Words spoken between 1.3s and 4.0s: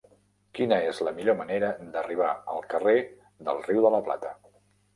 manera d'arribar al carrer del Riu de